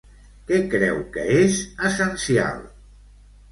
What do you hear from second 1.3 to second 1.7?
és